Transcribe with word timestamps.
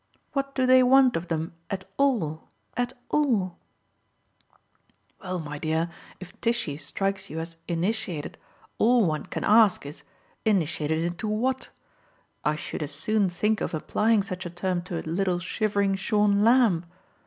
What 0.33 0.55
do 0.55 0.65
they 0.65 0.81
want 0.81 1.15
of 1.15 1.27
them 1.27 1.53
'at 1.69 1.85
all 1.97 2.49
at 2.75 2.93
all'?" 3.09 3.59
"Well, 5.21 5.37
my 5.37 5.59
dear, 5.59 5.91
if 6.19 6.33
Tishy 6.41 6.77
strikes 6.77 7.29
you 7.29 7.39
as 7.39 7.55
'initiated' 7.67 8.39
all 8.79 9.05
one 9.05 9.27
can 9.27 9.43
ask 9.43 9.85
is 9.85 10.01
'Initiated 10.43 11.03
into 11.03 11.27
what?' 11.27 11.69
I 12.43 12.55
should 12.55 12.81
as 12.81 12.91
soon 12.93 13.29
think 13.29 13.61
of 13.61 13.75
applying 13.75 14.23
such 14.23 14.43
a 14.43 14.49
term 14.49 14.81
to 14.89 14.99
a 14.99 15.03
little 15.07 15.37
shivering 15.37 15.93
shorn 15.93 16.43
lamb. 16.43 16.85